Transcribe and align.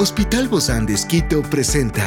Hospital 0.00 0.46
Bozán 0.46 0.86
de 0.86 0.94
Esquito 0.94 1.42
presenta 1.42 2.04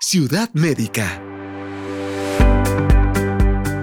Ciudad 0.00 0.48
Médica. 0.54 1.22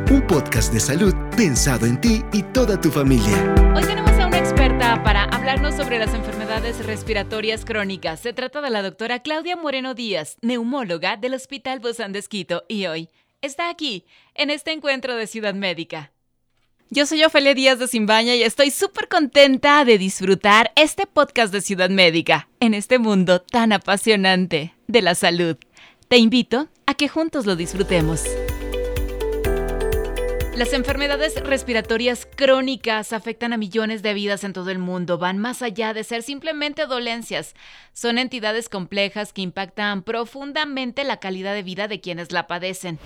Un 0.09 0.25
podcast 0.27 0.73
de 0.73 0.79
salud 0.79 1.13
pensado 1.37 1.85
en 1.85 2.01
ti 2.01 2.23
y 2.33 2.41
toda 2.41 2.81
tu 2.81 2.89
familia. 2.89 3.53
Hoy 3.75 3.83
tenemos 3.83 4.09
a 4.13 4.25
una 4.25 4.39
experta 4.39 5.03
para 5.03 5.25
hablarnos 5.25 5.75
sobre 5.75 5.99
las 5.99 6.11
enfermedades 6.15 6.83
respiratorias 6.87 7.65
crónicas. 7.65 8.19
Se 8.19 8.33
trata 8.33 8.61
de 8.61 8.71
la 8.71 8.81
doctora 8.81 9.19
Claudia 9.19 9.55
Moreno 9.55 9.93
Díaz, 9.93 10.37
neumóloga 10.41 11.17
del 11.17 11.35
Hospital 11.35 11.81
Bozán 11.81 12.13
de 12.13 12.19
Esquito, 12.19 12.63
y 12.67 12.87
hoy 12.87 13.09
está 13.43 13.69
aquí, 13.69 14.07
en 14.33 14.49
este 14.49 14.71
encuentro 14.71 15.15
de 15.15 15.27
Ciudad 15.27 15.53
Médica. 15.53 16.11
Yo 16.91 17.05
soy 17.05 17.23
Ofelia 17.23 17.53
Díaz 17.53 17.77
de 17.77 17.87
Simbaña 17.87 18.33
y 18.33 18.41
estoy 18.41 18.71
súper 18.71 19.07
contenta 19.07 19.85
de 19.85 19.99
disfrutar 19.99 20.71
este 20.75 21.05
podcast 21.05 21.53
de 21.53 21.61
Ciudad 21.61 21.91
Médica 21.91 22.49
en 22.59 22.73
este 22.73 22.97
mundo 22.97 23.41
tan 23.43 23.71
apasionante 23.73 24.73
de 24.87 25.03
la 25.03 25.13
salud. 25.13 25.55
Te 26.07 26.17
invito 26.17 26.67
a 26.87 26.95
que 26.95 27.07
juntos 27.07 27.45
lo 27.45 27.55
disfrutemos. 27.55 28.23
Las 30.55 30.73
enfermedades 30.73 31.35
respiratorias 31.43 32.27
crónicas 32.35 33.13
afectan 33.13 33.53
a 33.53 33.57
millones 33.57 34.01
de 34.01 34.15
vidas 34.15 34.43
en 34.43 34.53
todo 34.53 34.71
el 34.71 34.79
mundo, 34.79 35.19
van 35.19 35.37
más 35.37 35.61
allá 35.61 35.93
de 35.93 36.03
ser 36.03 36.23
simplemente 36.23 36.87
dolencias. 36.87 37.53
Son 37.93 38.17
entidades 38.17 38.67
complejas 38.67 39.31
que 39.31 39.43
impactan 39.43 40.01
profundamente 40.01 41.03
la 41.03 41.17
calidad 41.17 41.53
de 41.53 41.61
vida 41.61 41.87
de 41.87 42.01
quienes 42.01 42.31
la 42.31 42.47
padecen. 42.47 42.97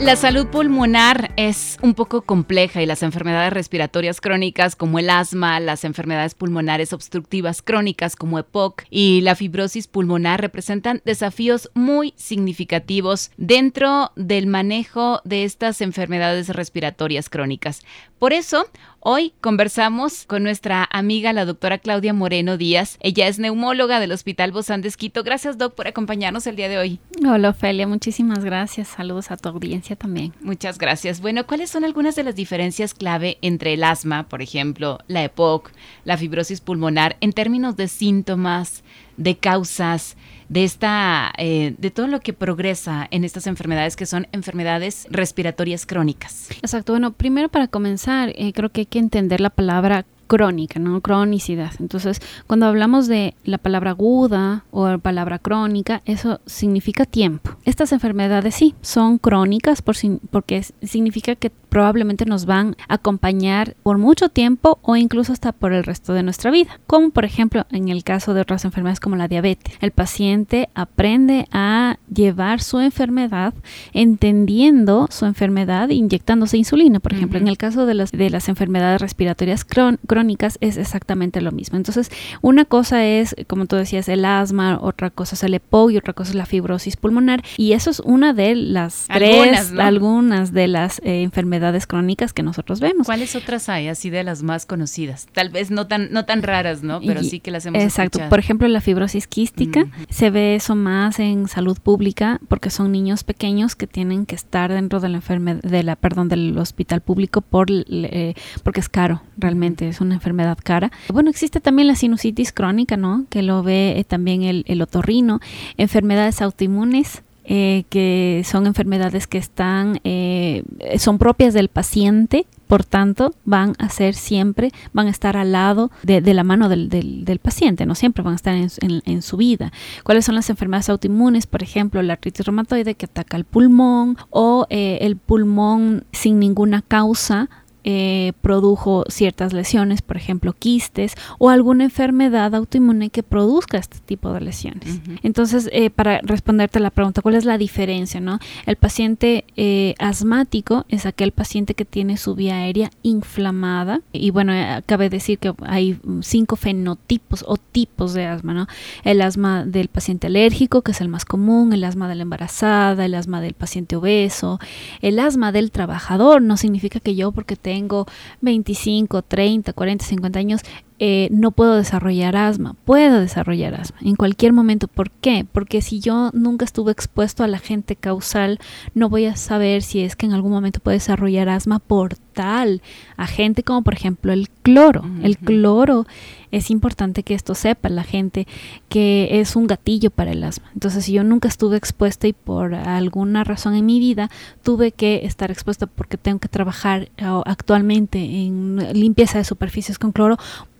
La 0.00 0.14
salud 0.14 0.46
pulmonar 0.46 1.32
es 1.36 1.76
un 1.82 1.92
poco 1.92 2.22
compleja 2.22 2.80
y 2.80 2.86
las 2.86 3.02
enfermedades 3.02 3.52
respiratorias 3.52 4.20
crónicas 4.20 4.76
como 4.76 5.00
el 5.00 5.10
asma, 5.10 5.58
las 5.58 5.82
enfermedades 5.82 6.36
pulmonares 6.36 6.92
obstructivas 6.92 7.62
crónicas 7.62 8.14
como 8.14 8.38
EPOC 8.38 8.84
y 8.90 9.22
la 9.22 9.34
fibrosis 9.34 9.88
pulmonar 9.88 10.40
representan 10.40 11.02
desafíos 11.04 11.68
muy 11.74 12.14
significativos 12.16 13.32
dentro 13.38 14.12
del 14.14 14.46
manejo 14.46 15.20
de 15.24 15.42
estas 15.42 15.80
enfermedades 15.80 16.48
respiratorias 16.50 17.28
crónicas. 17.28 17.82
Por 18.20 18.32
eso, 18.32 18.66
Hoy 19.00 19.32
conversamos 19.40 20.24
con 20.26 20.42
nuestra 20.42 20.88
amiga, 20.90 21.32
la 21.32 21.44
doctora 21.44 21.78
Claudia 21.78 22.12
Moreno 22.12 22.56
Díaz. 22.56 22.98
Ella 23.00 23.28
es 23.28 23.38
neumóloga 23.38 24.00
del 24.00 24.10
Hospital 24.10 24.50
Bozán 24.50 24.82
de 24.82 24.88
Esquito. 24.88 25.22
Gracias, 25.22 25.56
Doc, 25.56 25.76
por 25.76 25.86
acompañarnos 25.86 26.48
el 26.48 26.56
día 26.56 26.68
de 26.68 26.78
hoy. 26.78 26.98
Hola, 27.24 27.50
Ofelia. 27.50 27.86
Muchísimas 27.86 28.44
gracias. 28.44 28.88
Saludos 28.88 29.30
a 29.30 29.36
tu 29.36 29.50
audiencia 29.50 29.94
también. 29.94 30.34
Muchas 30.40 30.78
gracias. 30.78 31.20
Bueno, 31.20 31.46
¿cuáles 31.46 31.70
son 31.70 31.84
algunas 31.84 32.16
de 32.16 32.24
las 32.24 32.34
diferencias 32.34 32.92
clave 32.92 33.38
entre 33.40 33.74
el 33.74 33.84
asma, 33.84 34.28
por 34.28 34.42
ejemplo, 34.42 34.98
la 35.06 35.22
EPOC, 35.22 35.70
la 36.04 36.16
fibrosis 36.16 36.60
pulmonar, 36.60 37.16
en 37.20 37.32
términos 37.32 37.76
de 37.76 37.86
síntomas, 37.86 38.82
de 39.18 39.36
causas? 39.36 40.16
de 40.48 40.64
esta, 40.64 41.32
eh, 41.36 41.74
de 41.76 41.90
todo 41.90 42.06
lo 42.06 42.20
que 42.20 42.32
progresa 42.32 43.06
en 43.10 43.24
estas 43.24 43.46
enfermedades 43.46 43.96
que 43.96 44.06
son 44.06 44.26
enfermedades 44.32 45.06
respiratorias 45.10 45.84
crónicas. 45.84 46.50
Exacto. 46.62 46.92
Bueno, 46.92 47.12
primero 47.12 47.48
para 47.48 47.68
comenzar, 47.68 48.32
eh, 48.34 48.52
creo 48.54 48.70
que 48.70 48.82
hay 48.82 48.86
que 48.86 48.98
entender 48.98 49.40
la 49.40 49.50
palabra 49.50 50.06
crónica, 50.28 50.78
¿no? 50.78 51.00
Cronicidad. 51.00 51.72
Entonces, 51.80 52.20
cuando 52.46 52.66
hablamos 52.66 53.08
de 53.08 53.34
la 53.44 53.58
palabra 53.58 53.90
aguda 53.90 54.64
o 54.70 54.86
la 54.86 54.98
palabra 54.98 55.40
crónica, 55.40 56.02
eso 56.04 56.40
significa 56.46 57.04
tiempo. 57.04 57.56
Estas 57.64 57.90
enfermedades 57.90 58.54
sí 58.54 58.74
son 58.80 59.18
crónicas 59.18 59.82
por, 59.82 59.96
porque 60.30 60.62
significa 60.82 61.34
que 61.34 61.50
probablemente 61.50 62.24
nos 62.24 62.46
van 62.46 62.76
a 62.88 62.94
acompañar 62.94 63.74
por 63.82 63.98
mucho 63.98 64.28
tiempo 64.28 64.78
o 64.82 64.96
incluso 64.96 65.32
hasta 65.32 65.52
por 65.52 65.72
el 65.72 65.84
resto 65.84 66.12
de 66.12 66.22
nuestra 66.22 66.50
vida. 66.50 66.78
Como 66.86 67.10
por 67.10 67.24
ejemplo 67.24 67.66
en 67.70 67.88
el 67.88 68.04
caso 68.04 68.34
de 68.34 68.40
otras 68.40 68.64
enfermedades 68.64 69.00
como 69.00 69.16
la 69.16 69.28
diabetes. 69.28 69.74
El 69.80 69.90
paciente 69.90 70.68
aprende 70.74 71.48
a 71.52 71.98
llevar 72.12 72.60
su 72.60 72.80
enfermedad 72.80 73.54
entendiendo 73.92 75.08
su 75.10 75.26
enfermedad 75.26 75.88
inyectándose 75.88 76.56
insulina. 76.56 77.00
Por 77.00 77.12
ejemplo, 77.12 77.38
en 77.38 77.48
el 77.48 77.56
caso 77.56 77.86
de 77.86 77.94
las, 77.94 78.12
de 78.12 78.30
las 78.30 78.48
enfermedades 78.48 79.00
respiratorias 79.00 79.64
crónicas, 79.64 80.00
crónicas 80.18 80.58
es 80.60 80.76
exactamente 80.78 81.40
lo 81.40 81.52
mismo. 81.52 81.76
Entonces, 81.76 82.10
una 82.42 82.64
cosa 82.64 83.06
es, 83.06 83.36
como 83.46 83.66
tú 83.66 83.76
decías, 83.76 84.08
el 84.08 84.24
asma, 84.24 84.80
otra 84.82 85.10
cosa 85.10 85.36
es 85.36 85.44
el 85.44 85.54
EPOC 85.54 85.92
y 85.92 85.96
otra 85.96 86.12
cosa 86.12 86.30
es 86.30 86.34
la 86.34 86.44
fibrosis 86.44 86.96
pulmonar. 86.96 87.44
Y 87.56 87.72
eso 87.72 87.90
es 87.90 88.00
una 88.00 88.32
de 88.32 88.56
las 88.56 89.06
tres, 89.06 89.72
algunas 89.78 90.52
de 90.52 90.66
las 90.66 90.98
eh, 91.04 91.22
enfermedades 91.22 91.86
crónicas 91.86 92.32
que 92.32 92.42
nosotros 92.42 92.80
vemos. 92.80 93.06
¿Cuáles 93.06 93.36
otras 93.36 93.68
hay, 93.68 93.86
así 93.86 94.10
de 94.10 94.24
las 94.24 94.42
más 94.42 94.66
conocidas? 94.66 95.28
Tal 95.32 95.50
vez 95.50 95.70
no 95.70 95.86
tan, 95.86 96.10
no 96.10 96.24
tan 96.24 96.42
raras, 96.42 96.82
¿no? 96.82 97.00
Pero 97.00 97.22
sí 97.22 97.38
que 97.38 97.52
las 97.52 97.64
hemos 97.66 97.80
Exacto. 97.80 98.18
Por 98.28 98.40
ejemplo, 98.40 98.66
la 98.66 98.80
fibrosis 98.80 99.28
quística. 99.28 99.86
Se 100.10 100.30
ve 100.30 100.56
eso 100.56 100.74
más 100.74 101.20
en 101.20 101.46
salud 101.46 101.78
pública 101.78 102.40
porque 102.48 102.70
son 102.70 102.90
niños 102.90 103.22
pequeños 103.22 103.76
que 103.76 103.86
tienen 103.86 104.26
que 104.26 104.34
estar 104.34 104.72
dentro 104.72 104.98
de 104.98 105.10
la 105.10 105.18
enfermedad, 105.18 105.60
de 105.62 105.84
la, 105.84 105.94
perdón, 105.94 106.28
del 106.28 106.58
hospital 106.58 107.02
público 107.02 107.40
por, 107.40 107.68
eh, 107.70 108.34
porque 108.64 108.80
es 108.80 108.88
caro, 108.88 109.22
realmente. 109.36 109.88
Es 109.88 110.00
un 110.00 110.07
una 110.08 110.16
enfermedad 110.16 110.58
cara. 110.62 110.90
Bueno, 111.12 111.30
existe 111.30 111.60
también 111.60 111.88
la 111.88 111.94
sinusitis 111.94 112.52
crónica, 112.52 112.96
¿no? 112.96 113.26
Que 113.30 113.42
lo 113.42 113.62
ve 113.62 113.94
eh, 113.98 114.04
también 114.04 114.42
el, 114.42 114.82
otorrino, 114.82 115.40
enfermedades 115.76 116.42
autoinmunes. 116.42 117.22
Eh, 117.50 117.84
que 117.88 118.42
son 118.44 118.66
enfermedades 118.66 119.26
que 119.26 119.38
están, 119.38 120.00
eh, 120.04 120.64
son 120.98 121.16
propias 121.16 121.54
del 121.54 121.70
paciente, 121.70 122.44
por 122.66 122.84
tanto, 122.84 123.34
van 123.46 123.72
a 123.78 123.88
ser 123.88 124.14
siempre, 124.14 124.70
van 124.92 125.06
a 125.06 125.10
estar 125.10 125.38
al 125.38 125.52
lado 125.52 125.90
de, 126.02 126.20
la 126.20 126.44
mano 126.44 126.68
del, 126.68 126.90
del, 126.90 127.38
paciente, 127.38 127.86
no 127.86 127.94
siempre 127.94 128.22
van 128.22 128.34
a 128.34 128.36
estar 128.36 128.54
en, 128.54 129.22
su 129.22 129.38
vida. 129.38 129.72
¿Cuáles 130.02 130.26
son 130.26 130.34
las 130.34 130.50
enfermedades 130.50 130.90
autoinmunes? 130.90 131.46
Por 131.46 131.62
ejemplo, 131.62 132.02
la 132.02 132.12
artritis 132.12 132.44
reumatoide 132.44 132.94
que 132.96 133.06
ataca 133.06 133.38
el 133.38 133.44
pulmón 133.44 134.18
o 134.28 134.66
el 134.68 135.16
pulmón 135.16 136.04
sin 136.12 136.38
ninguna 136.38 136.82
causa 136.82 137.48
eh, 137.84 138.32
produjo 138.42 139.04
ciertas 139.08 139.52
lesiones, 139.52 140.02
por 140.02 140.16
ejemplo, 140.16 140.52
quistes 140.52 141.14
o 141.38 141.48
alguna 141.48 141.84
enfermedad 141.84 142.54
autoinmune 142.54 143.10
que 143.10 143.22
produzca 143.22 143.78
este 143.78 143.98
tipo 144.00 144.32
de 144.32 144.40
lesiones. 144.40 145.00
Entonces, 145.22 145.70
eh, 145.72 145.90
para 145.90 146.20
responderte 146.22 146.78
a 146.78 146.82
la 146.82 146.90
pregunta, 146.90 147.22
¿cuál 147.22 147.36
es 147.36 147.44
la 147.44 147.56
diferencia? 147.56 148.20
No? 148.20 148.40
El 148.66 148.76
paciente 148.76 149.44
eh, 149.56 149.94
asmático 149.98 150.84
es 150.88 151.06
aquel 151.06 151.32
paciente 151.32 151.74
que 151.74 151.84
tiene 151.84 152.16
su 152.16 152.34
vía 152.34 152.56
aérea 152.56 152.90
inflamada 153.02 154.00
y 154.12 154.30
bueno, 154.30 154.52
cabe 154.86 155.08
decir 155.08 155.38
que 155.38 155.54
hay 155.62 155.98
cinco 156.20 156.56
fenotipos 156.56 157.44
o 157.46 157.56
tipos 157.56 158.12
de 158.12 158.26
asma, 158.26 158.54
¿no? 158.54 158.66
El 159.04 159.22
asma 159.22 159.64
del 159.64 159.88
paciente 159.88 160.26
alérgico, 160.26 160.82
que 160.82 160.92
es 160.92 161.00
el 161.00 161.08
más 161.08 161.24
común, 161.24 161.72
el 161.72 161.84
asma 161.84 162.08
de 162.08 162.16
la 162.16 162.22
embarazada, 162.22 163.04
el 163.04 163.14
asma 163.14 163.40
del 163.40 163.54
paciente 163.54 163.96
obeso, 163.96 164.58
el 165.00 165.18
asma 165.18 165.52
del 165.52 165.70
trabajador, 165.70 166.42
no 166.42 166.56
significa 166.56 167.00
que 167.00 167.14
yo 167.14 167.32
porque 167.32 167.56
tengo 167.56 167.77
tengo 167.78 168.06
25, 168.40 169.22
30, 169.22 169.72
40, 169.72 170.04
50 170.04 170.38
años, 170.38 170.62
eh, 171.00 171.28
no 171.30 171.52
puedo 171.52 171.76
desarrollar 171.76 172.36
asma. 172.36 172.74
Puedo 172.84 173.20
desarrollar 173.20 173.74
asma 173.74 173.98
en 174.02 174.16
cualquier 174.16 174.52
momento. 174.52 174.88
¿Por 174.88 175.10
qué? 175.10 175.46
Porque 175.50 175.80
si 175.80 176.00
yo 176.00 176.30
nunca 176.32 176.64
estuve 176.64 176.90
expuesto 176.90 177.44
a 177.44 177.48
la 177.48 177.58
gente 177.58 177.94
causal, 177.94 178.58
no 178.94 179.08
voy 179.08 179.26
a 179.26 179.36
saber 179.36 179.82
si 179.82 180.00
es 180.00 180.16
que 180.16 180.26
en 180.26 180.32
algún 180.32 180.50
momento 180.50 180.80
puedo 180.80 180.94
desarrollar 180.94 181.48
asma 181.48 181.78
por 181.78 182.14
tal 182.38 182.82
agente 183.16 183.64
como 183.64 183.82
por 183.82 183.94
ejemplo 183.94 184.32
el 184.32 184.48
cloro. 184.62 185.04
El 185.22 185.38
cloro 185.38 186.06
es 186.50 186.70
importante 186.70 187.22
que 187.22 187.34
esto 187.34 187.54
sepa 187.54 187.88
la 187.88 188.04
gente 188.04 188.46
que 188.88 189.40
es 189.40 189.56
un 189.56 189.66
gatillo 189.66 190.10
para 190.10 190.32
el 190.32 190.42
asma. 190.44 190.70
Entonces, 190.74 191.04
si 191.04 191.12
yo 191.12 191.24
nunca 191.24 191.48
estuve 191.48 191.76
expuesta 191.76 192.26
y 192.26 192.32
por 192.32 192.74
alguna 192.74 193.44
razón 193.44 193.74
en 193.74 193.86
mi 193.86 193.98
vida 193.98 194.30
tuve 194.62 194.92
que 194.92 195.20
estar 195.24 195.50
expuesta 195.50 195.86
porque 195.86 196.16
tengo 196.16 196.38
que 196.38 196.48
trabajar 196.48 197.10
actualmente 197.44 198.18
en 198.18 198.78
limpieza 198.92 199.38
de 199.38 199.44
superficies 199.44 199.98
con 199.98 200.12
cloro, 200.12 200.38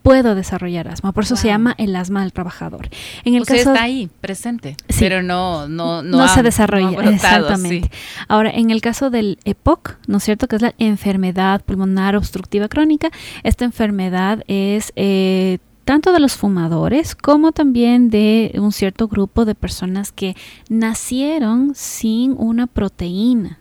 puedo 0.08 0.34
desarrollar 0.34 0.88
asma. 0.88 1.12
Por 1.12 1.25
eso 1.25 1.37
se 1.37 1.49
llama 1.49 1.75
el 1.76 1.94
asma 1.94 2.22
del 2.22 2.32
trabajador. 2.32 2.88
En 3.25 3.34
el 3.34 3.44
caso, 3.44 3.72
está 3.72 3.82
ahí, 3.82 4.08
presente, 4.22 4.75
pero 4.99 5.22
no, 5.22 5.69
no, 5.69 6.02
no, 6.02 6.26
se 6.28 6.43
desarrolla. 6.43 7.10
exactamente. 7.10 7.90
Ahora, 8.26 8.50
en 8.50 8.70
el 8.70 8.81
caso 8.81 9.10
del 9.10 9.38
EPOC, 9.44 9.99
¿no 10.06 10.16
es 10.16 10.25
cierto? 10.25 10.49
Que 10.49 10.56
es 10.56 10.62
la 10.62 10.75
enfermedad 10.78 11.60
pulmonar 11.62 12.16
obstructiva 12.16 12.69
crónica, 12.69 13.10
esta 13.43 13.66
enfermedad 13.66 14.44
es 14.46 14.94
eh, 14.96 15.58
tanto 15.84 16.14
de 16.14 16.20
los 16.20 16.32
fumadores 16.32 17.14
como 17.14 17.52
también 17.52 18.08
de 18.08 18.52
un 18.54 18.72
cierto 18.72 19.08
grupo 19.08 19.44
de 19.44 19.54
personas 19.54 20.11
que 20.11 20.37
nacieron 20.70 21.72
sin 21.75 22.34
una 22.38 22.66
proteína 22.66 23.58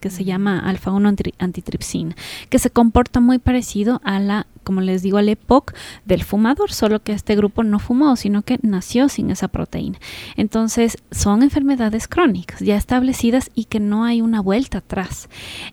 que 0.00 0.10
se 0.10 0.24
llama 0.24 0.60
alfa-1 0.68 1.32
antitripsina, 1.38 2.16
que 2.48 2.58
se 2.58 2.70
comporta 2.70 3.20
muy 3.20 3.38
parecido 3.38 4.00
a 4.04 4.18
la 4.20 4.46
como 4.66 4.80
les 4.80 5.00
digo, 5.00 5.18
al 5.18 5.28
EPOC 5.28 5.72
del 6.04 6.24
fumador, 6.24 6.72
solo 6.72 7.00
que 7.00 7.12
este 7.12 7.36
grupo 7.36 7.62
no 7.62 7.78
fumó, 7.78 8.16
sino 8.16 8.42
que 8.42 8.58
nació 8.62 9.08
sin 9.08 9.30
esa 9.30 9.46
proteína. 9.46 9.98
Entonces, 10.36 10.98
son 11.12 11.44
enfermedades 11.44 12.08
crónicas 12.08 12.58
ya 12.58 12.76
establecidas 12.76 13.50
y 13.54 13.66
que 13.66 13.78
no 13.78 14.04
hay 14.04 14.20
una 14.20 14.40
vuelta 14.40 14.78
atrás. 14.78 15.28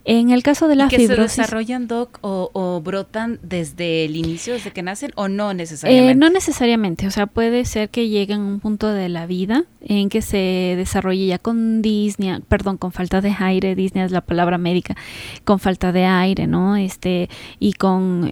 En 0.05 0.29
el 0.29 0.43
caso 0.43 0.67
de 0.67 0.75
la 0.75 0.87
que 0.87 0.97
fibrosis... 0.97 1.31
se 1.31 1.41
desarrollan, 1.41 1.87
Doc, 1.87 2.19
o, 2.21 2.81
brotan 2.83 3.39
desde 3.41 4.05
el 4.05 4.15
inicio, 4.15 4.53
desde 4.53 4.71
que 4.71 4.83
nacen, 4.83 5.11
o 5.15 5.27
no 5.27 5.53
necesariamente? 5.55 6.11
Eh, 6.11 6.15
no 6.15 6.29
necesariamente, 6.29 7.07
o 7.07 7.11
sea, 7.11 7.25
puede 7.25 7.65
ser 7.65 7.89
que 7.89 8.09
lleguen 8.09 8.41
a 8.41 8.45
un 8.45 8.59
punto 8.59 8.89
de 8.89 9.09
la 9.09 9.25
vida 9.25 9.65
en 9.81 10.09
que 10.09 10.21
se 10.21 10.75
desarrolle 10.77 11.25
ya 11.25 11.39
con 11.39 11.81
disney, 11.81 12.39
perdón, 12.47 12.77
con 12.77 12.91
falta 12.91 13.21
de 13.21 13.35
aire, 13.39 13.73
disney 13.73 14.03
es 14.03 14.11
la 14.11 14.21
palabra 14.21 14.59
médica, 14.59 14.95
con 15.43 15.59
falta 15.59 15.91
de 15.91 16.05
aire, 16.05 16.45
¿no? 16.45 16.75
Este, 16.75 17.29
y 17.59 17.73
con 17.73 18.27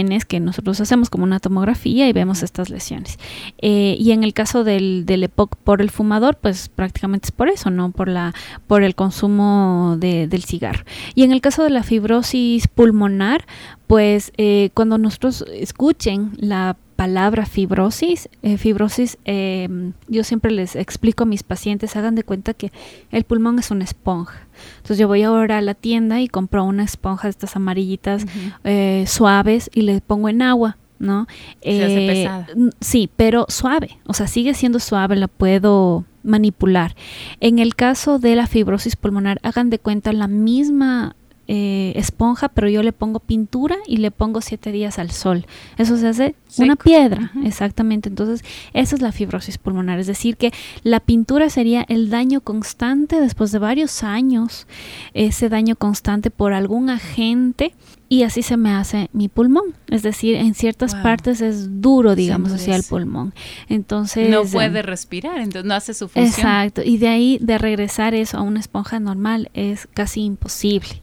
exámenes 0.00 0.24
que 0.24 0.40
nosotros 0.40 0.80
hacemos 0.80 1.10
como 1.10 1.24
una 1.24 1.40
tomografía 1.40 2.08
y 2.08 2.12
vemos 2.12 2.42
estas 2.42 2.70
lesiones. 2.70 3.18
Eh, 3.58 3.96
y 3.98 4.12
en 4.12 4.24
el 4.24 4.32
caso 4.32 4.64
del, 4.64 5.04
del 5.06 5.24
EPOC 5.24 5.56
por 5.56 5.80
el 5.80 5.90
fumador, 5.90 6.36
pues 6.36 6.68
prácticamente 6.68 7.26
es 7.26 7.32
por 7.32 7.48
eso, 7.48 7.70
¿no? 7.70 7.90
Por 7.90 8.08
la, 8.08 8.34
por 8.66 8.82
el 8.82 8.94
consumo 8.94 9.96
del 9.98 10.42
cigarro. 10.44 10.84
Y 11.14 11.22
en 11.24 11.32
el 11.32 11.40
caso 11.40 11.64
de 11.64 11.70
la 11.70 11.82
fibrosis 11.82 12.66
pulmonar, 12.68 13.46
pues 13.86 14.32
eh, 14.36 14.70
cuando 14.74 14.98
nosotros 14.98 15.44
escuchen 15.52 16.32
la 16.38 16.76
palabra 17.00 17.46
fibrosis, 17.46 18.28
eh, 18.42 18.58
fibrosis, 18.58 19.16
em, 19.24 19.94
yo 20.08 20.22
siempre 20.22 20.50
les 20.50 20.76
explico 20.76 21.22
a 21.22 21.26
mis 21.26 21.42
pacientes, 21.42 21.96
hagan 21.96 22.14
de 22.14 22.24
cuenta 22.24 22.52
que 22.52 22.72
el 23.10 23.24
pulmón 23.24 23.58
es 23.58 23.70
una 23.70 23.84
esponja. 23.84 24.46
Entonces 24.76 24.98
yo 24.98 25.08
voy 25.08 25.22
ahora 25.22 25.56
a 25.56 25.62
la 25.62 25.72
tienda 25.72 26.20
y 26.20 26.28
compro 26.28 26.62
una 26.62 26.84
esponja 26.84 27.28
de 27.28 27.30
estas 27.30 27.56
amarillitas 27.56 28.26
eh, 28.64 29.04
suaves 29.06 29.70
y 29.72 29.80
le 29.80 30.02
pongo 30.02 30.28
en 30.28 30.42
agua. 30.42 30.76
¿no? 30.98 31.26
Se 31.62 31.82
hace 31.82 32.06
pesada. 32.06 32.46
Sí, 32.82 33.08
pero 33.16 33.46
suave, 33.48 33.98
o 34.06 34.12
sea, 34.12 34.26
sigue 34.26 34.52
siendo 34.52 34.78
suave, 34.78 35.16
la 35.16 35.28
puedo 35.28 36.04
manipular. 36.22 36.94
En 37.40 37.58
el 37.58 37.76
caso 37.76 38.18
de 38.18 38.36
la 38.36 38.46
fibrosis 38.46 38.96
pulmonar, 38.96 39.40
hagan 39.42 39.70
de 39.70 39.78
cuenta 39.78 40.12
la 40.12 40.28
misma 40.28 41.16
eh, 41.48 41.92
esponja, 41.96 42.48
pero 42.48 42.68
yo 42.68 42.82
le 42.82 42.92
pongo 42.92 43.18
pintura 43.18 43.76
y 43.86 43.96
le 43.96 44.10
pongo 44.10 44.40
siete 44.40 44.70
días 44.70 44.98
al 44.98 45.10
sol. 45.10 45.46
Eso 45.78 45.96
se 45.96 46.08
hace 46.08 46.34
una 46.58 46.76
piedra, 46.76 47.32
exactamente. 47.44 48.08
Entonces, 48.08 48.44
esa 48.72 48.94
es 48.94 49.02
la 49.02 49.10
fibrosis 49.10 49.58
pulmonar. 49.58 49.98
Es 49.98 50.06
decir, 50.06 50.36
que 50.36 50.52
la 50.82 51.00
pintura 51.00 51.50
sería 51.50 51.84
el 51.88 52.08
daño 52.08 52.40
constante 52.40 53.20
después 53.20 53.50
de 53.50 53.58
varios 53.58 54.02
años, 54.02 54.66
ese 55.12 55.48
daño 55.48 55.76
constante 55.76 56.30
por 56.30 56.52
algún 56.52 56.88
agente 56.88 57.74
y 58.12 58.24
así 58.24 58.42
se 58.42 58.56
me 58.56 58.72
hace 58.72 59.08
mi 59.12 59.28
pulmón. 59.28 59.74
Es 59.88 60.02
decir, 60.02 60.34
en 60.34 60.54
ciertas 60.54 60.96
partes 60.96 61.40
es 61.40 61.80
duro, 61.80 62.16
digamos, 62.16 62.52
hacia 62.52 62.74
el 62.74 62.82
pulmón. 62.82 63.32
Entonces... 63.68 64.28
No 64.28 64.44
puede 64.44 64.82
respirar, 64.82 65.38
entonces 65.38 65.64
no 65.64 65.74
hace 65.74 65.94
su 65.94 66.08
función. 66.08 66.26
Exacto. 66.26 66.82
Y 66.84 66.98
de 66.98 67.06
ahí, 67.06 67.38
de 67.40 67.56
regresar 67.56 68.14
eso 68.14 68.36
a 68.36 68.42
una 68.42 68.58
esponja 68.58 68.98
normal 68.98 69.48
es 69.54 69.86
casi 69.94 70.22
imposible. 70.22 71.02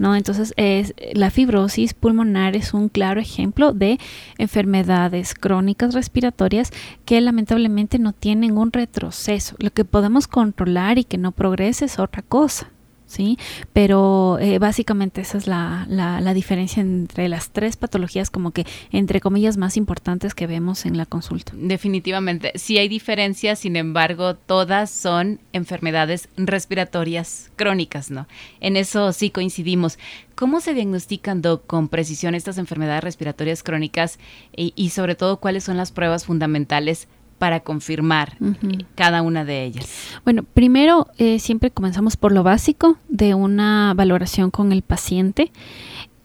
¿No? 0.00 0.16
Entonces, 0.16 0.54
es, 0.56 0.94
la 1.12 1.30
fibrosis 1.30 1.92
pulmonar 1.92 2.56
es 2.56 2.72
un 2.72 2.88
claro 2.88 3.20
ejemplo 3.20 3.72
de 3.72 4.00
enfermedades 4.38 5.34
crónicas 5.34 5.92
respiratorias 5.92 6.72
que 7.04 7.20
lamentablemente 7.20 7.98
no 7.98 8.14
tienen 8.14 8.56
un 8.56 8.72
retroceso. 8.72 9.56
Lo 9.58 9.70
que 9.70 9.84
podemos 9.84 10.26
controlar 10.26 10.96
y 10.96 11.04
que 11.04 11.18
no 11.18 11.32
progrese 11.32 11.84
es 11.84 11.98
otra 11.98 12.22
cosa. 12.22 12.70
¿Sí? 13.10 13.38
Pero 13.72 14.38
eh, 14.40 14.58
básicamente 14.58 15.20
esa 15.20 15.36
es 15.36 15.46
la, 15.46 15.84
la, 15.88 16.34
diferencia 16.34 16.80
entre 16.80 17.28
las 17.28 17.50
tres 17.50 17.76
patologías 17.76 18.30
como 18.30 18.52
que 18.52 18.64
entre 18.92 19.20
comillas 19.20 19.56
más 19.56 19.76
importantes 19.76 20.32
que 20.32 20.46
vemos 20.46 20.86
en 20.86 20.96
la 20.96 21.06
consulta. 21.06 21.52
Definitivamente, 21.56 22.52
sí 22.54 22.78
hay 22.78 22.88
diferencias, 22.88 23.58
sin 23.58 23.74
embargo, 23.74 24.36
todas 24.36 24.90
son 24.90 25.40
enfermedades 25.52 26.28
respiratorias 26.36 27.50
crónicas, 27.56 28.10
¿no? 28.10 28.28
En 28.60 28.76
eso 28.76 29.12
sí 29.12 29.30
coincidimos. 29.30 29.98
¿Cómo 30.36 30.60
se 30.60 30.72
diagnostican, 30.72 31.42
con 31.66 31.88
precisión 31.88 32.34
estas 32.34 32.58
enfermedades 32.58 33.04
respiratorias 33.04 33.62
crónicas 33.62 34.18
y, 34.56 34.72
y 34.76 34.90
sobre 34.90 35.16
todo 35.16 35.38
cuáles 35.38 35.64
son 35.64 35.76
las 35.76 35.90
pruebas 35.90 36.24
fundamentales 36.24 37.08
para 37.40 37.60
confirmar 37.60 38.36
eh, 38.42 38.84
cada 38.94 39.22
una 39.22 39.46
de 39.46 39.64
ellas? 39.64 39.88
Bueno, 40.24 40.42
primero 40.42 41.08
eh, 41.16 41.38
siempre 41.38 41.70
comenzamos 41.70 42.18
por 42.18 42.32
lo 42.32 42.42
básico 42.42 42.98
de 43.08 43.32
una 43.32 43.94
valoración 43.96 44.50
con 44.50 44.72
el 44.72 44.82
paciente. 44.82 45.50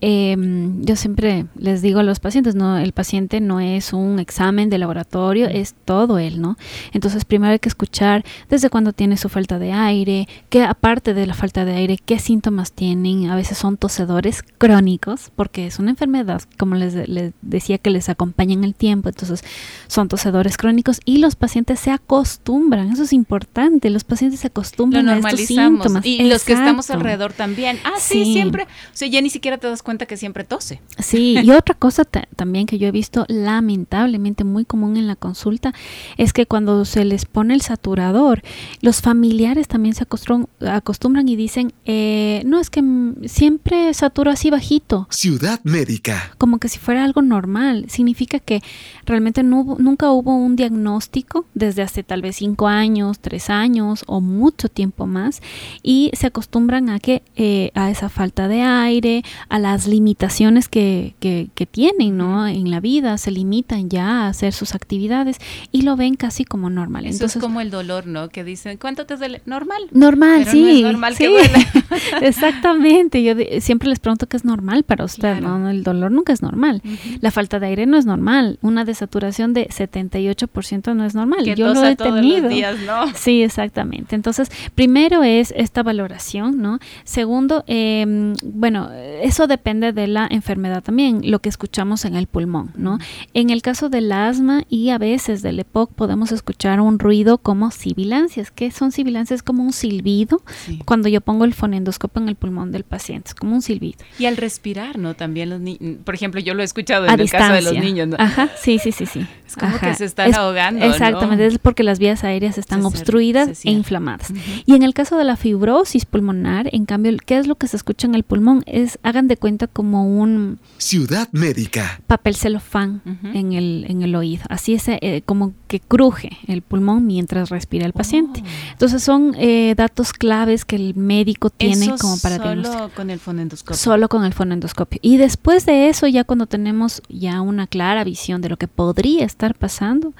Em, 0.07 0.85
yo 0.85 0.95
siempre 0.95 1.47
les 1.57 1.81
digo 1.81 1.99
a 1.99 2.03
los 2.03 2.19
pacientes, 2.19 2.53
no, 2.53 2.77
el 2.77 2.91
paciente 2.91 3.41
no 3.41 3.59
es 3.59 3.91
un 3.91 4.19
examen 4.19 4.69
de 4.69 4.77
laboratorio, 4.77 5.47
es 5.47 5.73
todo 5.83 6.19
él, 6.19 6.39
¿no? 6.39 6.57
Entonces 6.93 7.25
primero 7.25 7.53
hay 7.53 7.57
que 7.57 7.69
escuchar 7.69 8.23
desde 8.47 8.69
cuándo 8.69 8.93
tiene 8.93 9.17
su 9.17 9.29
falta 9.29 9.57
de 9.57 9.71
aire, 9.71 10.27
que 10.49 10.61
aparte 10.61 11.15
de 11.15 11.25
la 11.25 11.33
falta 11.33 11.65
de 11.65 11.73
aire, 11.73 11.97
qué 11.97 12.19
síntomas 12.19 12.71
tienen, 12.71 13.31
a 13.31 13.35
veces 13.35 13.57
son 13.57 13.77
tosedores 13.77 14.43
crónicos, 14.43 15.31
porque 15.35 15.65
es 15.65 15.79
una 15.79 15.89
enfermedad, 15.89 16.43
como 16.59 16.75
les, 16.75 16.93
decía, 17.41 17.79
que 17.79 17.89
les 17.89 18.07
acompaña 18.07 18.53
en 18.53 18.63
el 18.63 18.75
tiempo, 18.75 19.09
entonces 19.09 19.43
son 19.87 20.07
tosedores 20.07 20.57
crónicos 20.57 21.01
y 21.03 21.17
los 21.17 21.35
pacientes 21.35 21.79
se 21.79 21.89
acostumbran, 21.89 22.91
eso 22.91 23.01
es 23.01 23.13
importante, 23.13 23.89
los 23.89 24.03
pacientes 24.03 24.41
se 24.41 24.47
acostumbran 24.49 25.09
a 25.09 25.17
estos 25.17 25.39
síntomas. 25.39 26.05
Y 26.05 26.29
los 26.29 26.43
que 26.43 26.53
estamos 26.53 26.91
alrededor 26.91 27.33
también, 27.33 27.79
ah, 27.85 27.93
sí, 27.97 28.33
siempre, 28.33 28.65
o 28.65 28.67
sea, 28.93 29.07
ya 29.07 29.19
ni 29.19 29.31
siquiera 29.31 29.57
te 29.57 29.67
das 29.67 29.81
cuenta 29.81 29.94
que 29.97 30.17
siempre 30.17 30.43
tose. 30.43 30.81
Sí, 30.99 31.37
y 31.41 31.51
otra 31.51 31.75
cosa 31.75 32.03
también 32.03 32.65
que 32.65 32.77
yo 32.77 32.87
he 32.87 32.91
visto 32.91 33.25
lamentablemente 33.29 34.43
muy 34.43 34.65
común 34.65 34.97
en 34.97 35.07
la 35.07 35.15
consulta 35.15 35.73
es 36.17 36.33
que 36.33 36.45
cuando 36.45 36.83
se 36.85 37.05
les 37.05 37.25
pone 37.25 37.53
el 37.53 37.61
saturador, 37.61 38.41
los 38.81 39.01
familiares 39.01 39.67
también 39.67 39.95
se 39.95 40.03
acostumbran, 40.03 41.29
y 41.29 41.35
dicen, 41.35 41.73
eh, 41.85 42.43
no, 42.45 42.59
es 42.59 42.69
que 42.69 42.83
siempre 43.25 43.93
saturo 43.93 44.31
así 44.31 44.49
bajito. 44.49 45.07
Ciudad 45.09 45.61
médica. 45.63 46.33
Como 46.37 46.59
que 46.59 46.67
si 46.67 46.79
fuera 46.79 47.03
algo 47.03 47.21
normal. 47.21 47.85
Significa 47.87 48.39
que 48.39 48.61
realmente 49.05 49.43
no 49.43 49.77
nunca 49.79 50.11
hubo 50.11 50.35
un 50.35 50.55
diagnóstico 50.55 51.45
desde 51.53 51.81
hace 51.81 52.03
tal 52.03 52.21
vez 52.21 52.37
cinco 52.37 52.67
años, 52.67 53.19
tres 53.19 53.49
años 53.49 54.03
o 54.07 54.21
mucho 54.21 54.69
tiempo 54.69 55.05
más 55.05 55.41
y 55.83 56.11
se 56.13 56.27
acostumbran 56.27 56.89
a 56.89 56.99
que 56.99 57.23
eh, 57.35 57.71
a 57.75 57.91
esa 57.91 58.09
falta 58.09 58.47
de 58.47 58.61
aire, 58.61 59.23
a 59.49 59.59
la 59.59 59.74
limitaciones 59.87 60.69
que, 60.69 61.15
que, 61.19 61.65
tienen 61.65 62.17
¿no? 62.17 62.47
en 62.47 62.71
la 62.71 62.79
vida, 62.79 63.17
se 63.17 63.31
limitan 63.31 63.89
ya 63.89 64.23
a 64.23 64.27
hacer 64.27 64.53
sus 64.53 64.75
actividades 64.75 65.37
y 65.71 65.81
lo 65.81 65.95
ven 65.95 66.15
casi 66.15 66.45
como 66.45 66.69
normal. 66.69 67.05
Eso 67.05 67.25
es 67.25 67.37
como 67.37 67.59
el 67.61 67.69
dolor, 67.69 68.07
¿no? 68.07 68.29
Que 68.29 68.43
dicen, 68.43 68.77
¿cuánto 68.77 69.05
te 69.05 69.17
duele? 69.17 69.41
Normal. 69.45 69.81
Normal, 69.91 70.45
sí. 70.45 70.83
normal 70.83 71.17
que 71.17 71.25
Exactamente. 72.21 73.23
Yo 73.23 73.33
siempre 73.59 73.89
les 73.89 73.99
pregunto 73.99 74.27
qué 74.27 74.37
es 74.37 74.45
normal 74.45 74.83
para 74.83 75.05
usted, 75.05 75.41
¿no? 75.41 75.69
El 75.69 75.83
dolor 75.83 76.11
nunca 76.11 76.33
es 76.33 76.41
normal. 76.41 76.81
La 77.21 77.31
falta 77.31 77.59
de 77.59 77.67
aire 77.67 77.85
no 77.85 77.97
es 77.97 78.05
normal. 78.05 78.59
Una 78.61 78.85
desaturación 78.85 79.53
de 79.53 79.67
78% 79.67 80.95
no 80.95 81.05
es 81.05 81.15
normal. 81.15 81.45
Yo 81.45 81.73
lo 81.73 81.83
he 81.83 81.95
tenido. 81.95 82.49
días, 82.49 82.77
¿no? 82.85 83.05
Sí, 83.15 83.41
exactamente. 83.43 84.15
Entonces, 84.15 84.51
primero 84.75 85.23
es 85.23 85.53
esta 85.55 85.83
valoración, 85.83 86.61
¿no? 86.61 86.79
Segundo, 87.03 87.63
eh, 87.67 88.33
bueno, 88.43 88.91
eso 89.21 89.47
depende 89.65 89.93
de 89.93 90.05
la 90.05 90.27
enfermedad 90.29 90.83
también, 90.83 91.21
lo 91.23 91.39
que 91.39 91.49
escuchamos 91.49 92.05
en 92.05 92.15
el 92.15 92.27
pulmón, 92.27 92.71
¿no? 92.75 92.99
En 93.33 93.49
el 93.49 93.63
caso 93.63 93.89
del 93.89 94.11
asma 94.11 94.61
y 94.69 94.91
a 94.91 94.99
veces 94.99 95.41
del 95.41 95.59
EPOC 95.59 95.91
podemos 95.91 96.31
escuchar 96.31 96.79
un 96.79 96.99
ruido 96.99 97.39
como 97.39 97.71
sibilancias. 97.71 98.51
¿Qué 98.51 98.69
son 98.69 98.91
sibilancias? 98.91 99.41
Como 99.41 99.63
un 99.63 99.73
silbido 99.73 100.43
cuando 100.85 101.09
yo 101.09 101.19
pongo 101.19 101.45
el 101.45 101.55
fonendoscopio 101.55 102.21
en 102.21 102.29
el 102.29 102.35
pulmón 102.35 102.71
del 102.71 102.83
paciente, 102.83 103.29
es 103.29 103.33
como 103.33 103.55
un 103.55 103.63
silbido. 103.63 103.97
Y 104.19 104.27
al 104.27 104.37
respirar, 104.37 104.99
¿no? 104.99 105.15
También 105.15 105.49
los 105.49 105.59
niños, 105.59 105.97
por 106.03 106.13
ejemplo, 106.13 106.39
yo 106.41 106.53
lo 106.53 106.61
he 106.61 106.65
escuchado 106.65 107.07
en 107.07 107.19
el 107.19 107.27
caso 107.31 107.53
de 107.53 107.63
los 107.63 107.73
niños, 107.73 108.07
¿no? 108.07 108.17
Ajá, 108.19 108.49
sí, 108.61 108.77
sí, 108.77 108.91
sí, 108.91 109.07
sí. 109.07 109.25
Es 109.47 109.55
como 109.55 109.79
que 109.79 109.95
se 109.95 110.05
están 110.05 110.31
ahogando, 110.35 110.85
Exactamente, 110.85 111.47
es 111.47 111.57
porque 111.57 111.81
las 111.81 111.97
vías 111.97 112.23
aéreas 112.23 112.59
están 112.59 112.85
obstruidas 112.85 113.65
e 113.65 113.71
inflamadas. 113.71 114.31
Y 114.67 114.75
en 114.75 114.83
el 114.83 114.93
caso 114.93 115.17
de 115.17 115.23
la 115.23 115.37
fibrosis 115.37 116.05
pulmonar, 116.05 116.69
en 116.71 116.85
cambio, 116.85 117.11
¿qué 117.25 117.39
es 117.39 117.47
lo 117.47 117.55
que 117.55 117.67
se 117.67 117.77
escucha 117.77 118.05
en 118.05 118.13
el 118.13 118.21
pulmón? 118.21 118.63
Es, 118.67 118.99
hagan 119.01 119.27
de 119.27 119.37
cuenta 119.37 119.54
cuenta 119.55 119.67
como 119.67 120.05
un... 120.05 120.59
Ciudad 120.77 121.29
médica. 121.31 122.01
Papel 122.07 122.35
celofán 122.35 123.01
en, 123.33 123.53
el, 123.53 123.85
en 123.87 124.01
el 124.01 124.13
oído. 124.15 124.43
Así 124.49 124.73
es 124.73 124.87
eh, 124.87 125.23
como 125.25 125.53
que 125.67 125.79
cruje 125.79 126.37
el 126.47 126.61
pulmón 126.61 127.07
mientras 127.07 127.49
respira 127.49 127.85
el 127.85 127.93
paciente. 127.93 128.43
Oh. 128.43 128.71
Entonces 128.73 129.01
son 129.01 129.33
eh, 129.37 129.73
datos 129.75 130.11
claves 130.11 130.65
que 130.65 130.75
el 130.75 130.93
médico 130.95 131.49
tiene 131.49 131.95
como 131.99 132.17
para 132.19 132.37
solo 132.37 132.91
con 132.93 133.09
el 133.09 133.19
fonendoscopio. 133.19 133.77
Solo 133.77 134.09
con 134.09 134.25
el 134.25 134.33
fonendoscopio. 134.33 134.99
Y 135.01 135.17
después 135.17 135.65
de 135.65 135.87
eso, 135.87 136.07
ya 136.07 136.25
cuando 136.25 136.45
tenemos 136.45 137.01
ya 137.07 137.39
una 137.41 137.65
clara 137.65 138.03
visión 138.03 138.41
de 138.41 138.49
lo 138.49 138.57
que 138.57 138.67
podría 138.67 139.25
estar 139.25 139.55
pasando, 139.55 140.13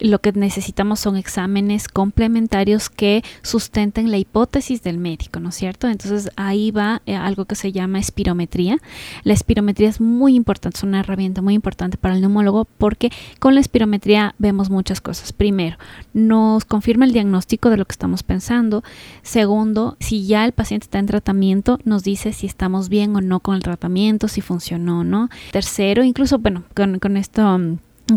lo 0.00 0.20
que 0.20 0.32
necesitamos 0.32 1.00
son 1.00 1.16
exámenes 1.16 1.88
complementarios 1.88 2.90
que 2.90 3.24
sustenten 3.42 4.10
la 4.10 4.18
hipótesis 4.18 4.82
del 4.82 4.98
médico, 4.98 5.40
¿no 5.40 5.48
es 5.48 5.54
cierto? 5.54 5.88
Entonces 5.88 6.30
ahí 6.36 6.70
va 6.70 7.00
eh, 7.06 7.16
algo 7.16 7.46
que 7.46 7.54
se 7.54 7.72
llama 7.72 7.98
espirometría. 7.98 8.73
La 9.22 9.32
espirometría 9.32 9.88
es 9.88 10.00
muy 10.00 10.34
importante, 10.34 10.78
es 10.78 10.82
una 10.82 11.00
herramienta 11.00 11.42
muy 11.42 11.54
importante 11.54 11.96
para 11.96 12.14
el 12.14 12.20
neumólogo 12.20 12.66
porque 12.78 13.10
con 13.38 13.54
la 13.54 13.60
espirometría 13.60 14.34
vemos 14.38 14.70
muchas 14.70 15.00
cosas. 15.00 15.32
Primero, 15.32 15.76
nos 16.12 16.64
confirma 16.64 17.04
el 17.04 17.12
diagnóstico 17.12 17.70
de 17.70 17.76
lo 17.76 17.84
que 17.84 17.92
estamos 17.92 18.22
pensando. 18.22 18.82
Segundo, 19.22 19.96
si 20.00 20.26
ya 20.26 20.44
el 20.44 20.52
paciente 20.52 20.84
está 20.84 20.98
en 20.98 21.06
tratamiento, 21.06 21.78
nos 21.84 22.04
dice 22.04 22.32
si 22.32 22.46
estamos 22.46 22.88
bien 22.88 23.14
o 23.16 23.20
no 23.20 23.40
con 23.40 23.56
el 23.56 23.62
tratamiento, 23.62 24.28
si 24.28 24.40
funcionó 24.40 25.00
o 25.00 25.04
no. 25.04 25.28
Tercero, 25.52 26.04
incluso, 26.04 26.38
bueno, 26.38 26.64
con, 26.74 27.16
esto 27.16 27.58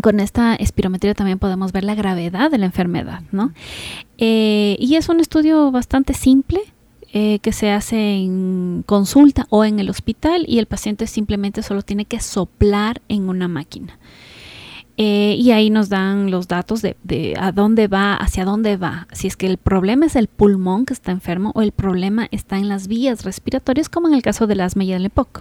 con 0.02 0.20
esta 0.20 0.54
espirometría 0.54 1.14
también 1.14 1.38
podemos 1.38 1.72
ver 1.72 1.84
la 1.84 1.94
gravedad 1.94 2.50
de 2.50 2.58
la 2.58 2.66
enfermedad, 2.66 3.22
¿no? 3.32 3.52
Eh, 4.18 4.76
y 4.78 4.96
es 4.96 5.08
un 5.08 5.20
estudio 5.20 5.70
bastante 5.70 6.14
simple, 6.14 6.60
eh, 7.12 7.38
que 7.40 7.52
se 7.52 7.70
hace 7.70 8.16
en 8.16 8.82
consulta 8.86 9.46
o 9.50 9.64
en 9.64 9.78
el 9.78 9.88
hospital 9.88 10.44
y 10.46 10.58
el 10.58 10.66
paciente 10.66 11.06
simplemente 11.06 11.62
solo 11.62 11.82
tiene 11.82 12.04
que 12.04 12.20
soplar 12.20 13.00
en 13.08 13.28
una 13.28 13.48
máquina. 13.48 13.98
Eh, 15.00 15.36
y 15.38 15.52
ahí 15.52 15.70
nos 15.70 15.88
dan 15.88 16.30
los 16.30 16.48
datos 16.48 16.82
de, 16.82 16.96
de, 17.04 17.34
a 17.38 17.52
dónde 17.52 17.86
va, 17.86 18.14
hacia 18.14 18.44
dónde 18.44 18.76
va. 18.76 19.06
Si 19.12 19.28
es 19.28 19.36
que 19.36 19.46
el 19.46 19.56
problema 19.56 20.06
es 20.06 20.16
el 20.16 20.26
pulmón 20.26 20.86
que 20.86 20.92
está 20.92 21.12
enfermo 21.12 21.52
o 21.54 21.62
el 21.62 21.70
problema 21.72 22.28
está 22.32 22.58
en 22.58 22.68
las 22.68 22.88
vías 22.88 23.24
respiratorias, 23.24 23.88
como 23.88 24.08
en 24.08 24.14
el 24.14 24.22
caso 24.22 24.46
del 24.46 24.60
asma 24.60 24.84
y 24.84 24.92
del 24.92 25.06
EPOC. 25.06 25.40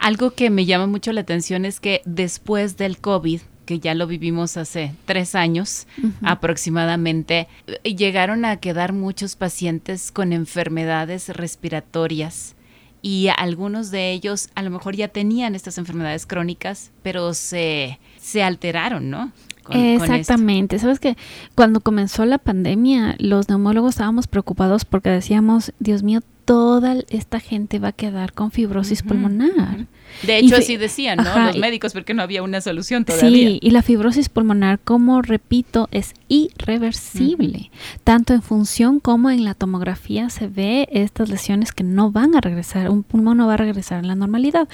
Algo 0.00 0.32
que 0.32 0.50
me 0.50 0.64
llama 0.64 0.86
mucho 0.86 1.12
la 1.12 1.20
atención 1.20 1.64
es 1.64 1.78
que 1.78 2.02
después 2.04 2.76
del 2.76 2.98
COVID, 2.98 3.40
que 3.64 3.80
ya 3.80 3.94
lo 3.94 4.06
vivimos 4.06 4.56
hace 4.56 4.94
tres 5.06 5.34
años 5.34 5.86
aproximadamente, 6.22 7.48
eh, 7.66 7.94
llegaron 7.94 8.44
a 8.44 8.56
quedar 8.56 8.92
muchos 8.92 9.36
pacientes 9.36 10.12
con 10.12 10.32
enfermedades 10.32 11.28
respiratorias 11.30 12.54
y 13.02 13.28
algunos 13.36 13.90
de 13.90 14.12
ellos 14.12 14.48
a 14.54 14.62
lo 14.62 14.70
mejor 14.70 14.96
ya 14.96 15.08
tenían 15.08 15.54
estas 15.54 15.76
enfermedades 15.76 16.24
crónicas, 16.24 16.90
pero 17.02 17.34
se, 17.34 17.98
se 18.18 18.42
alteraron, 18.42 19.10
¿no? 19.10 19.30
Exactamente. 19.70 20.78
Sabes 20.78 21.00
que 21.00 21.16
cuando 21.54 21.80
comenzó 21.80 22.24
la 22.24 22.38
pandemia, 22.38 23.16
los 23.18 23.48
neumólogos 23.48 23.90
estábamos 23.90 24.26
preocupados 24.26 24.84
porque 24.84 25.10
decíamos, 25.10 25.72
Dios 25.78 26.02
mío, 26.02 26.20
toda 26.44 26.96
esta 27.08 27.40
gente 27.40 27.78
va 27.78 27.88
a 27.88 27.92
quedar 27.92 28.32
con 28.32 28.50
fibrosis 28.50 29.02
pulmonar. 29.02 29.86
De 30.22 30.38
hecho, 30.38 30.56
así 30.56 30.76
decían, 30.76 31.18
¿no? 31.18 31.46
Los 31.46 31.56
médicos, 31.56 31.92
porque 31.92 32.14
no 32.14 32.22
había 32.22 32.42
una 32.42 32.60
solución 32.60 33.04
todavía. 33.04 33.30
Sí, 33.30 33.58
y 33.60 33.70
la 33.70 33.82
fibrosis 33.82 34.28
pulmonar, 34.28 34.78
como 34.78 35.22
repito, 35.22 35.88
es 35.90 36.14
irreversible. 36.28 37.70
Tanto 38.04 38.32
en 38.34 38.42
función 38.42 39.00
como 39.00 39.30
en 39.30 39.44
la 39.44 39.54
tomografía 39.54 40.30
se 40.30 40.46
ve 40.48 40.88
estas 40.92 41.28
lesiones 41.28 41.72
que 41.72 41.84
no 41.84 42.10
van 42.10 42.34
a 42.36 42.40
regresar, 42.40 42.90
un 42.90 43.02
pulmón 43.02 43.38
no 43.38 43.46
va 43.46 43.54
a 43.54 43.58
regresar 43.58 44.00
a 44.00 44.06
la 44.06 44.14
normalidad. 44.14 44.68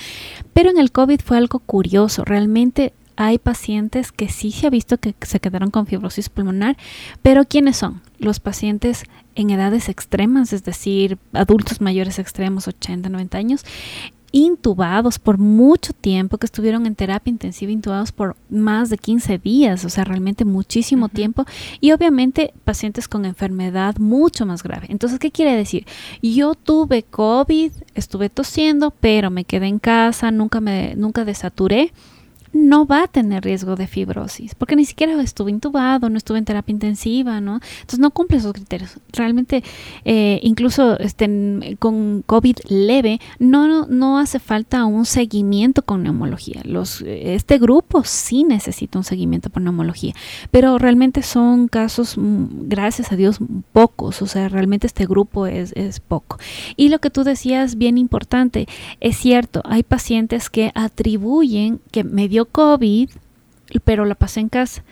Pero 0.53 0.71
en 0.71 0.79
el 0.79 0.93
COVID 0.93 1.21
fue 1.21 1.37
algo 1.37 1.61
curioso, 1.61 2.25
realmente 2.25 2.93
hay 3.17 3.39
pacientes 3.39 4.13
que 4.13 4.29
sí 4.29 4.51
se 4.51 4.67
ha 4.67 4.71
visto 4.71 4.97
que 4.97 5.15
se 5.21 5.41
quedaron 5.41 5.71
con 5.71 5.87
fibrosis 5.87 6.31
pulmonar, 6.31 6.79
pero 7.21 7.45
¿quiénes 7.45 7.77
son? 7.77 8.01
Los 8.19 8.41
pacientes 8.41 9.05
en 9.35 9.51
edades 9.51 9.89
extremas, 9.89 10.53
es 10.53 10.65
decir, 10.65 11.19
adultos 11.33 11.81
mayores 11.81 12.19
extremos, 12.19 12.69
80, 12.69 13.09
90 13.09 13.39
años, 13.39 13.65
intubados 14.33 15.19
por 15.19 15.39
mucho 15.39 15.93
tiempo, 15.93 16.39
que 16.39 16.47
estuvieron 16.47 16.87
en 16.87 16.95
terapia 16.95 17.31
intensiva 17.31 17.73
intubados 17.73 18.13
por 18.13 18.37
más 18.49 18.91
de 18.91 18.99
15 18.99 19.39
días, 19.39 19.85
o 19.85 19.89
sea, 19.89 20.05
realmente 20.05 20.45
muchísimo 20.45 21.09
tiempo, 21.09 21.47
y 21.81 21.93
obviamente 21.93 22.53
pacientes 22.65 23.09
con 23.09 23.25
enfermedad 23.25 23.97
mucho 23.99 24.47
más 24.47 24.63
grave. 24.63 24.87
Entonces, 24.89 25.19
¿qué 25.19 25.31
quiere 25.31 25.57
decir? 25.57 25.87
Yo 26.23 26.55
tuve 26.55 27.03
COVID, 27.03 27.73
estuve 27.95 28.31
tosiendo, 28.31 28.93
pero 28.93 29.31
me 29.31 29.45
quedé 29.45 29.67
en 29.67 29.79
casa, 29.79 30.31
nunca 30.31 30.61
me 30.61 30.95
nunca 30.97 31.25
desaturé 31.25 31.93
no 32.53 32.87
va 32.87 33.05
a 33.05 33.09
tener 33.09 33.45
riesgo 33.45 33.77
de 33.77 33.87
fibrosis, 33.87 34.55
porque 34.55 34.77
ni 34.77 34.85
siquiera 34.85 35.21
estuvo 35.23 35.49
intubado, 35.49 36.09
no 36.09 36.17
estuvo 36.17 36.37
en 36.37 36.45
terapia 36.45 36.73
intensiva, 36.73 37.41
¿no? 37.41 37.61
Entonces 37.81 37.99
no 37.99 38.11
cumple 38.11 38.39
esos 38.39 38.53
criterios. 38.53 38.99
Realmente, 39.13 39.63
eh, 40.05 40.41
incluso 40.43 40.99
estén 40.99 41.77
con 41.79 42.23
COVID 42.27 42.57
leve, 42.69 43.21
no, 43.39 43.87
no 43.87 44.19
hace 44.19 44.39
falta 44.39 44.85
un 44.85 45.05
seguimiento 45.05 45.83
con 45.83 46.03
neumología. 46.03 46.63
Los, 46.65 47.03
este 47.03 47.59
grupo 47.59 48.03
sí 48.05 48.45
necesita 48.45 48.99
un 48.99 49.05
seguimiento 49.05 49.51
por 49.51 49.63
neumología, 49.63 50.15
pero 50.51 50.79
realmente 50.79 51.23
son 51.23 51.69
casos, 51.69 52.17
mm, 52.17 52.69
gracias 52.69 53.13
a 53.13 53.17
Dios, 53.17 53.39
pocos, 53.73 54.23
o 54.23 54.27
sea, 54.27 54.49
realmente 54.49 54.87
este 54.87 55.07
grupo 55.07 55.47
es, 55.47 55.73
es 55.77 56.01
poco. 56.01 56.39
Y 56.77 56.89
lo 56.89 56.99
que 56.99 57.11
tú 57.11 57.25
decías, 57.25 57.77
bien 57.77 57.99
importante, 57.99 58.67
es 59.01 59.17
cierto, 59.17 59.63
hay 59.65 59.83
pacientes 59.83 60.51
que 60.51 60.73
atribuyen 60.75 61.81
que 61.91 62.05
me 62.05 62.29
dio 62.29 62.40
COVID, 62.47 63.11
pero 63.85 64.05
la 64.05 64.15
pasé 64.15 64.41
en 64.41 64.49
casa. 64.49 64.85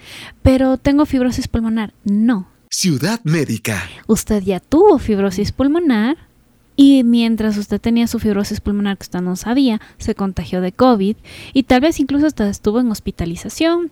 Pero 0.42 0.76
tengo 0.76 1.06
fibrosis 1.06 1.48
pulmonar. 1.48 1.92
No. 2.04 2.48
Ciudad 2.70 3.20
médica. 3.24 3.82
Usted 4.06 4.42
ya 4.42 4.60
tuvo 4.60 4.98
fibrosis 4.98 5.52
pulmonar 5.52 6.16
y 6.76 7.02
mientras 7.02 7.56
usted 7.56 7.80
tenía 7.80 8.06
su 8.06 8.18
fibrosis 8.18 8.60
pulmonar 8.60 8.98
que 8.98 9.04
usted 9.04 9.20
no 9.20 9.34
sabía, 9.36 9.80
se 9.96 10.14
contagió 10.14 10.60
de 10.60 10.72
COVID 10.72 11.16
y 11.52 11.62
tal 11.64 11.80
vez 11.80 11.98
incluso 11.98 12.26
hasta 12.26 12.48
estuvo 12.48 12.78
en 12.78 12.90
hospitalización 12.90 13.90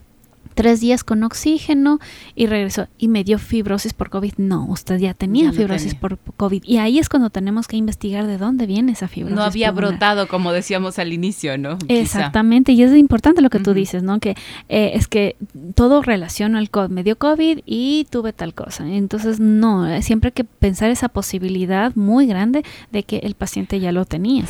tres 0.53 0.81
días 0.81 1.03
con 1.03 1.23
oxígeno 1.23 1.99
y 2.35 2.47
regresó 2.47 2.87
y 2.97 3.07
me 3.07 3.23
dio 3.23 3.39
fibrosis 3.39 3.93
por 3.93 4.09
COVID. 4.09 4.33
No, 4.37 4.65
usted 4.65 4.97
ya 4.97 5.13
tenía 5.13 5.51
fibrosis 5.51 5.95
por 5.95 6.17
COVID. 6.17 6.63
Y 6.65 6.77
ahí 6.77 6.99
es 6.99 7.09
cuando 7.09 7.29
tenemos 7.29 7.67
que 7.67 7.77
investigar 7.77 8.27
de 8.27 8.37
dónde 8.37 8.65
viene 8.65 8.91
esa 8.91 9.07
fibrosis. 9.07 9.35
No 9.35 9.43
había 9.43 9.71
brotado, 9.71 10.27
como 10.27 10.51
decíamos 10.51 10.99
al 10.99 11.13
inicio, 11.13 11.57
¿no? 11.57 11.77
Exactamente, 11.87 12.71
y 12.71 12.83
es 12.83 12.95
importante 12.95 13.41
lo 13.41 13.49
que 13.49 13.59
tú 13.59 13.73
dices, 13.73 14.03
¿no? 14.03 14.19
Que 14.19 14.35
eh, 14.69 14.91
es 14.93 15.07
que 15.07 15.35
todo 15.75 16.01
relaciona 16.01 16.59
al 16.59 16.69
COVID. 16.69 16.89
Me 16.89 17.03
dio 17.03 17.17
COVID 17.17 17.59
y 17.65 18.07
tuve 18.09 18.33
tal 18.33 18.53
cosa. 18.53 18.87
Entonces, 18.87 19.39
no, 19.39 20.01
siempre 20.01 20.29
hay 20.29 20.33
que 20.33 20.43
pensar 20.43 20.89
esa 20.89 21.09
posibilidad 21.09 21.95
muy 21.95 22.27
grande 22.27 22.63
de 22.91 23.03
que 23.03 23.17
el 23.19 23.35
paciente 23.35 23.79
ya 23.79 23.91
lo 23.91 24.05
tenía. 24.05 24.45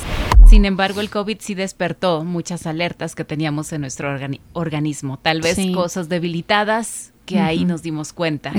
Sin 0.49 0.63
embargo, 0.63 1.01
el 1.01 1.09
COVID 1.09 1.37
sí 1.41 1.55
despertó 1.55 2.23
muchas 2.23 2.65
alertas 2.67 3.15
que 3.15 3.25
teníamos 3.25 3.73
en 3.73 3.81
nuestro 3.81 4.15
organismo. 4.53 5.19
Tal 5.19 5.41
vez 5.41 5.57
cosas 5.73 6.07
debilitadas 6.07 7.11
que 7.25 7.39
ahí 7.39 7.65
nos 7.65 7.83
dimos 7.83 8.13
cuenta 8.13 8.53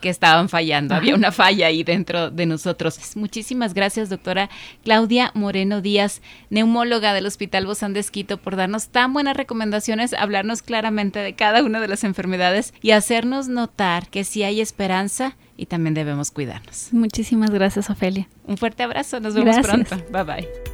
que 0.00 0.08
estaban 0.08 0.48
fallando. 0.48 0.94
Había 0.94 1.14
una 1.14 1.30
falla 1.30 1.66
ahí 1.66 1.84
dentro 1.84 2.30
de 2.30 2.46
nosotros. 2.46 2.98
Muchísimas 3.16 3.74
gracias, 3.74 4.08
doctora 4.08 4.48
Claudia 4.82 5.30
Moreno 5.34 5.82
Díaz, 5.82 6.22
neumóloga 6.48 7.12
del 7.12 7.26
Hospital 7.26 7.66
Bozán 7.66 7.92
de 7.92 8.00
Esquito, 8.00 8.38
por 8.38 8.56
darnos 8.56 8.88
tan 8.88 9.12
buenas 9.12 9.36
recomendaciones, 9.36 10.14
hablarnos 10.14 10.62
claramente 10.62 11.18
de 11.18 11.34
cada 11.34 11.62
una 11.62 11.80
de 11.80 11.88
las 11.88 12.02
enfermedades 12.04 12.72
y 12.80 12.92
hacernos 12.92 13.48
notar 13.48 14.08
que 14.08 14.24
sí 14.24 14.42
hay 14.42 14.62
esperanza 14.62 15.36
y 15.58 15.66
también 15.66 15.92
debemos 15.92 16.30
cuidarnos. 16.30 16.88
Muchísimas 16.92 17.50
gracias, 17.50 17.90
Ofelia. 17.90 18.28
Un 18.46 18.56
fuerte 18.56 18.82
abrazo, 18.82 19.20
nos 19.20 19.34
vemos 19.34 19.58
pronto. 19.58 19.96
Bye 20.10 20.24
bye. 20.24 20.73